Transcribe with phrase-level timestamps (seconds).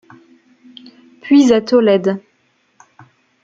[1.21, 2.19] Puis à Tolède.